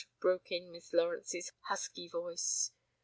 [0.19, 2.71] broke in Miss Lawrence's husky voice.